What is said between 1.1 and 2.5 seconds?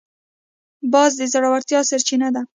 د زړورتیا سرچینه ده